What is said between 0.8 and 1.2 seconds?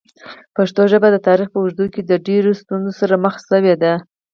ژبه د